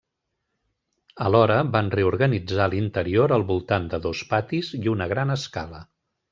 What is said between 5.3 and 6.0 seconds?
escala.